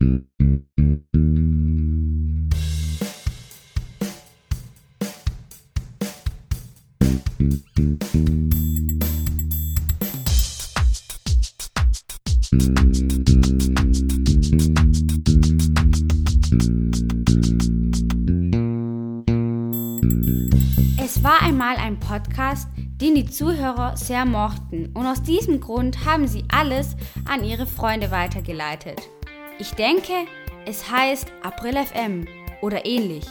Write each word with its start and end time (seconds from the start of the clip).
Es 0.00 0.08
war 21.22 21.42
einmal 21.42 21.76
ein 21.76 22.00
Podcast, 22.00 22.68
den 22.76 23.14
die 23.14 23.26
Zuhörer 23.26 23.94
sehr 23.98 24.24
mochten 24.24 24.86
und 24.94 25.06
aus 25.06 25.22
diesem 25.22 25.60
Grund 25.60 26.06
haben 26.06 26.26
sie 26.26 26.44
alles 26.48 26.96
an 27.26 27.44
ihre 27.44 27.66
Freunde 27.66 28.10
weitergeleitet. 28.10 29.10
Ich 29.60 29.72
denke, 29.72 30.24
es 30.64 30.90
heißt 30.90 31.30
April 31.42 31.76
FM 31.76 32.26
oder 32.62 32.86
ähnlich. 32.86 33.26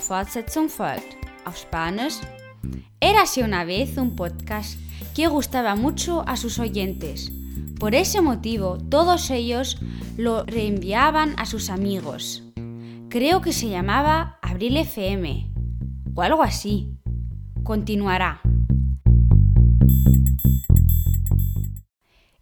Fortsetzung 0.00 0.70
folgt. 0.70 1.18
Auf 1.44 1.58
Spanisch. 1.58 2.14
Érase 2.98 3.44
una 3.44 3.66
vez 3.66 3.98
un 3.98 4.16
podcast 4.16 4.78
que 5.14 5.28
gustaba 5.28 5.76
mucho 5.76 6.24
a 6.26 6.38
sus 6.38 6.58
oyentes. 6.58 7.30
Por 7.78 7.94
ese 7.94 8.22
motivo, 8.22 8.78
todos 8.88 9.30
ellos 9.30 9.76
lo 10.16 10.44
reenviaban 10.44 11.34
a 11.36 11.44
sus 11.44 11.68
amigos. 11.68 12.42
Creo 13.10 13.42
que 13.42 13.52
se 13.52 13.68
llamaba 13.68 14.38
Abril 14.40 14.78
FM 14.78 15.52
o 16.14 16.22
algo 16.22 16.42
así. 16.42 16.96
Continuará. 17.64 18.40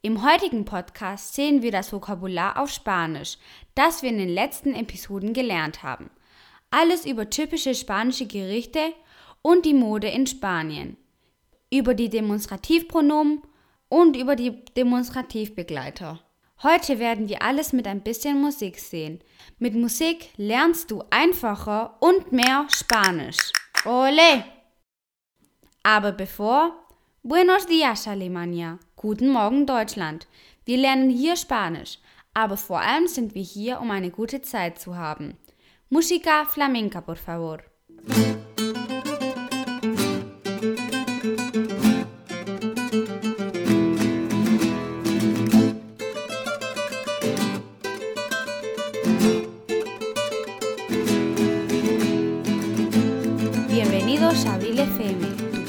Im 0.09 0.25
heutigen 0.25 0.65
Podcast 0.65 1.35
sehen 1.35 1.61
wir 1.61 1.71
das 1.71 1.93
Vokabular 1.93 2.59
auf 2.59 2.71
Spanisch, 2.71 3.37
das 3.75 4.01
wir 4.01 4.09
in 4.09 4.17
den 4.17 4.31
letzten 4.31 4.75
Episoden 4.75 5.35
gelernt 5.35 5.83
haben. 5.83 6.09
Alles 6.71 7.05
über 7.05 7.29
typische 7.29 7.75
spanische 7.75 8.25
Gerichte 8.25 8.95
und 9.43 9.67
die 9.67 9.75
Mode 9.75 10.09
in 10.09 10.27
Spanien. 10.27 10.97
Über 11.71 11.93
die 11.93 12.09
Demonstrativpronomen 12.09 13.43
und 13.91 14.17
über 14.17 14.35
die 14.35 14.65
Demonstrativbegleiter. 14.79 16.21
Heute 16.63 16.99
werden 16.99 17.29
wir 17.29 17.43
alles 17.43 17.75
mit 17.75 17.87
ein 17.87 18.01
bisschen 18.01 18.41
Musik 18.41 18.79
sehen. 18.79 19.21
Mit 19.59 19.75
Musik 19.75 20.31
lernst 20.39 20.91
du 20.91 21.05
einfacher 21.11 21.99
und 22.01 22.33
mehr 22.33 22.67
Spanisch. 22.71 23.53
Ole! 23.85 24.43
Aber 25.83 26.13
bevor, 26.13 26.73
Buenos 27.23 27.67
dias 27.67 28.09
Alemania, 28.09 28.79
guten 28.99 29.29
Morgen 29.29 29.65
Deutschland. 29.65 30.27
Wir 30.65 30.77
lernen 30.77 31.09
hier 31.09 31.37
Spanisch, 31.37 31.99
aber 32.35 32.57
vor 32.57 32.81
allem 32.81 33.07
sind 33.07 33.35
wir 33.35 33.43
hier, 33.43 33.81
um 33.81 33.91
eine 33.91 34.11
gute 34.11 34.43
Zeit 34.43 34.79
zu 34.81 34.97
haben. 34.97 35.39
Música 35.89 36.45
flamenca, 36.45 37.01
por 37.01 37.17
favor. 37.17 37.59
Bienvenidos 53.69 54.45
a 54.45 54.55
Abril 54.55 54.77
FM, 54.77 55.28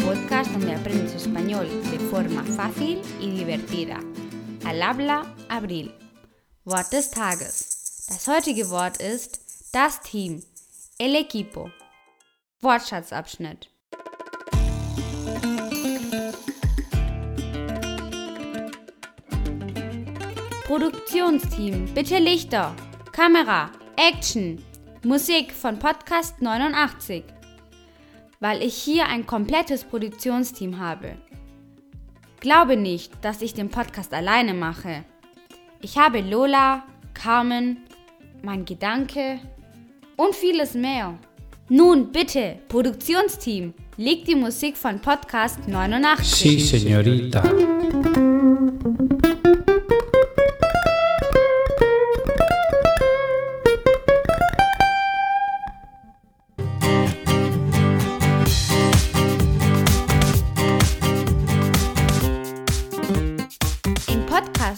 podcast 0.10 0.52
donde 0.54 0.74
aprendes 0.74 1.14
español 1.14 1.68
de 1.92 2.00
forma 2.10 2.44
fácil 2.44 3.00
y 3.22 3.30
divertida. 3.30 4.00
Al 4.66 4.82
habla 4.82 5.36
Abril. 5.50 5.94
Wort 6.66 6.92
des 6.92 7.12
Tages. 7.12 8.08
Das 8.10 8.28
heutige 8.28 8.72
Wort 8.72 8.98
ist 8.98 9.40
das 9.72 10.02
Team, 10.02 10.42
el 10.98 11.16
equipo. 11.16 11.70
Wortschatzabschnitt. 12.62 13.70
Produktionsteam, 20.64 21.86
bitte 21.94 22.17
Lichter, 22.17 22.76
Kamera, 23.12 23.72
Action, 23.95 24.58
Musik 25.04 25.54
von 25.54 25.78
Podcast 25.78 26.42
89 26.42 27.39
weil 28.39 28.64
ich 28.64 28.76
hier 28.76 29.08
ein 29.08 29.26
komplettes 29.26 29.83
Produktionsteam 29.83 30.80
habe. 30.80 31.16
Glaube 32.39 32.77
nicht, 32.77 33.11
dass 33.22 33.42
ich 33.42 33.54
den 33.54 33.70
Podcast 33.70 34.14
alleine 34.14 34.54
mache. 34.54 35.04
Ich 35.82 35.98
habe 35.98 36.22
Lola, 36.22 36.83
Carmen, 37.14 37.77
mein 38.42 38.66
Gedanke 38.66 39.39
und 40.16 40.36
vieles 40.36 40.73
mehr. 40.73 41.17
Nun 41.67 42.11
bitte, 42.11 42.60
Produktionsteam, 42.67 43.73
legt 43.98 44.27
die 44.27 44.36
Musik 44.36 44.77
von 44.77 45.00
Podcast 45.00 45.67
89. 45.67 46.27
Sí, 46.27 46.60
señorita. 46.60 47.44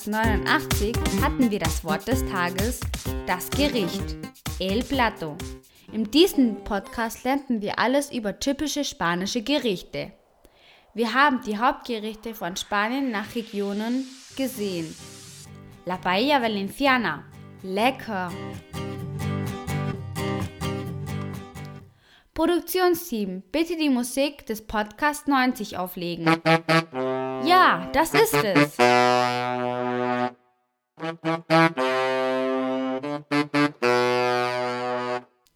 Podcast 0.02 0.08
89 0.08 0.96
hatten 1.22 1.52
wir 1.52 1.60
das 1.60 1.84
Wort 1.84 2.08
des 2.08 2.26
Tages, 2.26 2.80
das 3.28 3.50
Gericht, 3.52 4.16
el 4.60 4.84
plato. 4.84 5.38
In 5.94 6.10
diesem 6.10 6.64
Podcast 6.64 7.24
lernten 7.24 7.62
wir 7.62 7.78
alles 7.78 8.12
über 8.12 8.40
typische 8.40 8.84
spanische 8.84 9.44
Gerichte. 9.44 10.12
Wir 10.96 11.14
haben 11.14 11.42
die 11.46 11.58
Hauptgerichte 11.58 12.34
von 12.34 12.56
Spanien 12.56 13.12
nach 13.12 13.36
Regionen 13.36 14.08
gesehen. 14.36 14.96
La 15.86 15.98
Paella 15.98 16.42
Valenciana, 16.42 17.24
lecker. 17.62 18.32
Produktionsteam, 22.34 23.44
bitte 23.52 23.78
die 23.78 23.90
Musik 23.90 24.48
des 24.48 24.66
Podcast 24.66 25.28
90 25.28 25.78
auflegen. 25.78 26.26
Ja, 27.46 27.90
das 27.94 28.14
ist 28.16 28.34
es. 28.34 28.78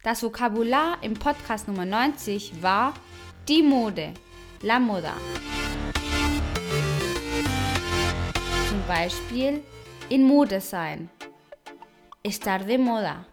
Das 0.02 0.22
Vokabular 0.22 0.98
im 1.02 1.14
Podcast 1.14 1.66
Nummer 1.66 1.86
90 1.86 2.62
war 2.62 2.92
die 3.48 3.62
Mode, 3.62 4.12
la 4.62 4.78
moda. 4.78 5.14
Zum 8.68 8.82
Beispiel 8.86 9.62
in 10.10 10.24
Mode 10.24 10.60
sein, 10.60 11.08
estar 12.22 12.58
de 12.58 12.76
moda. 12.76 13.24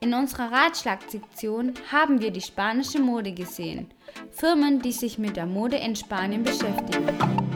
In 0.00 0.14
unserer 0.14 0.50
Ratschlagsektion 0.50 1.74
haben 1.90 2.20
wir 2.20 2.30
die 2.30 2.40
spanische 2.40 2.98
Mode 2.98 3.32
gesehen, 3.32 3.92
Firmen, 4.30 4.80
die 4.80 4.92
sich 4.92 5.18
mit 5.18 5.36
der 5.36 5.46
Mode 5.46 5.76
in 5.76 5.94
Spanien 5.94 6.42
beschäftigen. 6.42 7.51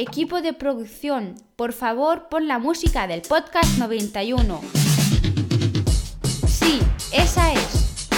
Equipo 0.00 0.42
de 0.42 0.52
producción, 0.52 1.34
por 1.56 1.72
favor 1.72 2.28
pon 2.28 2.46
la 2.46 2.60
música 2.60 3.08
del 3.08 3.22
podcast 3.22 3.78
91. 3.78 4.60
Sí, 6.46 6.78
esa 7.10 7.52
es. 7.52 8.08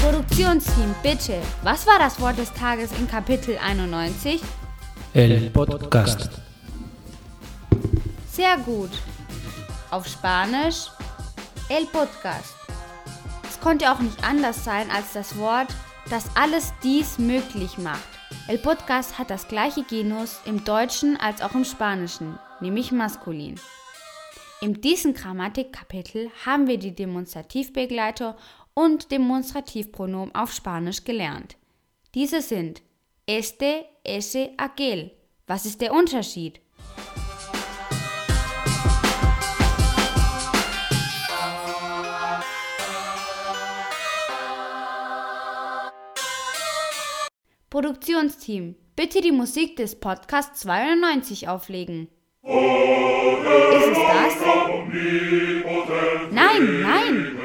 Produktionsteam, 0.00 0.94
bitte. 1.02 1.42
Was 1.62 1.86
war 1.86 1.98
das 1.98 2.18
Wort 2.20 2.38
des 2.38 2.50
Tages 2.54 2.90
in 2.98 3.06
Kapitel 3.06 3.58
91? 3.58 4.40
El 5.12 5.50
podcast. 5.50 6.30
Sehr 8.32 8.56
gut. 8.64 8.92
Auf 9.90 10.06
Spanisch, 10.06 10.86
el 11.68 11.84
podcast. 11.84 12.54
Es 13.46 13.60
konnte 13.60 13.92
auch 13.92 13.98
nicht 13.98 14.24
anders 14.24 14.64
sein 14.64 14.90
als 14.90 15.12
das 15.12 15.36
Wort, 15.36 15.68
das 16.08 16.24
alles 16.34 16.72
dies 16.82 17.18
möglich 17.18 17.76
macht. 17.76 18.19
El 18.48 18.58
Podcast 18.58 19.18
hat 19.18 19.30
das 19.30 19.48
gleiche 19.48 19.82
Genus 19.82 20.40
im 20.44 20.64
Deutschen 20.64 21.16
als 21.16 21.42
auch 21.42 21.54
im 21.54 21.64
Spanischen, 21.64 22.38
nämlich 22.60 22.92
maskulin. 22.92 23.58
In 24.60 24.80
diesem 24.80 25.14
Grammatikkapitel 25.14 26.30
haben 26.44 26.66
wir 26.66 26.78
die 26.78 26.94
Demonstrativbegleiter 26.94 28.36
und 28.74 29.10
Demonstrativpronomen 29.10 30.34
auf 30.34 30.52
Spanisch 30.52 31.04
gelernt. 31.04 31.56
Diese 32.14 32.42
sind 32.42 32.82
este, 33.26 33.86
ese, 34.04 34.50
aquel. 34.56 35.12
Was 35.46 35.64
ist 35.64 35.80
der 35.80 35.92
Unterschied? 35.92 36.60
Produktionsteam, 47.80 48.74
bitte 48.94 49.22
die 49.22 49.32
Musik 49.32 49.76
des 49.76 49.98
Podcasts 49.98 50.60
92 50.60 51.48
auflegen. 51.48 52.08
Ist 52.42 53.86
es 53.90 53.96
das? 53.96 54.34
Nein, 56.30 56.82
nein! 56.82 57.36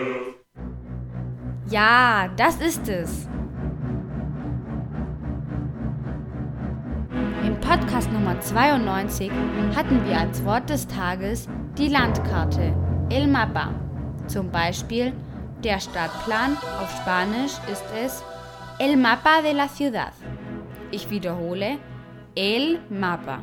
Ja, 1.70 2.28
das 2.36 2.58
ist 2.58 2.86
es. 2.90 3.30
Im 7.46 7.58
Podcast 7.62 8.12
Nummer 8.12 8.38
92 8.42 9.32
hatten 9.74 10.06
wir 10.06 10.20
als 10.20 10.44
Wort 10.44 10.70
des 10.70 10.86
Tages 10.86 11.48
die 11.78 11.88
Landkarte, 11.88 12.76
el 13.10 13.28
mapa. 13.28 13.74
Zum 14.28 14.52
Beispiel 14.52 15.14
der 15.64 15.80
Stadtplan, 15.80 16.58
auf 16.82 16.94
Spanisch 17.02 17.54
ist 17.72 17.86
es 18.04 18.22
el 18.80 18.98
mapa 18.98 19.42
de 19.42 19.54
la 19.54 19.68
ciudad. 19.68 20.14
Ich 20.92 21.10
wiederhole, 21.10 21.78
el 22.36 22.80
mapa. 22.90 23.40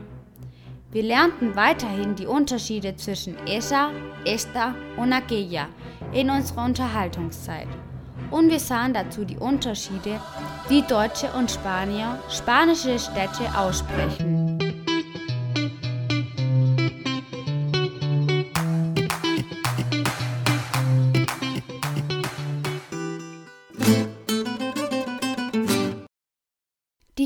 Wir 0.91 1.03
lernten 1.03 1.57
weiterhin 1.57 2.15
die 2.15 2.27
Unterschiede 2.27 2.97
zwischen 2.97 3.37
esa, 3.47 3.91
esta 4.27 4.75
und 4.99 5.13
aquella 5.13 5.69
in 6.13 6.29
unserer 6.29 6.67
Unterhaltungszeit. 6.67 7.69
Und 8.31 8.51
wir 8.51 8.61
sahen 8.61 8.93
dazu 8.93 9.25
die 9.25 9.39
Unterschiede, 9.39 10.21
wie 10.69 10.83
Deutsche 10.83 11.33
und 11.33 11.51
Spanier 11.51 12.19
spanische 12.29 12.99
Städte 12.99 13.49
aussprechen. 13.57 14.42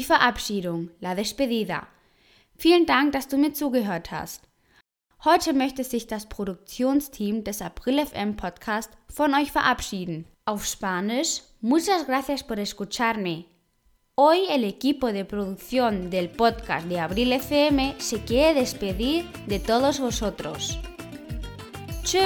Verabschiedung, 0.06 0.90
la 1.00 1.14
despedida. 1.14 1.86
Vielen 2.56 2.86
Dank, 2.86 3.12
dass 3.12 3.28
du 3.28 3.36
mir 3.36 3.52
zugehört 3.52 4.10
hast. 4.10 4.48
Heute 5.24 5.52
möchte 5.52 5.84
sich 5.84 6.06
das 6.06 6.26
Produktionsteam 6.26 7.42
des 7.44 7.60
April 7.60 8.04
FM 8.04 8.36
Podcast 8.36 8.90
von 9.12 9.34
euch 9.34 9.50
verabschieden. 9.50 10.26
Auf 10.44 10.64
Spanisch, 10.66 11.42
muchas 11.60 12.06
gracias 12.06 12.44
por 12.44 12.58
escucharme. 12.58 13.46
Hoy 14.14 14.46
el 14.50 14.64
equipo 14.64 15.12
de 15.12 15.24
producción 15.24 16.08
del 16.08 16.30
podcast 16.30 16.86
de 16.86 17.00
Abril 17.00 17.32
FM 17.32 17.96
se 17.98 18.20
quiere 18.20 18.60
despedir 18.60 19.26
de 19.46 19.58
todos 19.58 20.00
vosotros. 20.00 20.78
Tschüss. 22.02 22.22